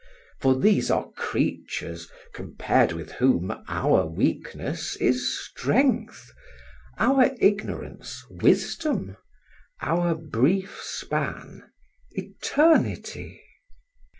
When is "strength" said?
5.39-6.31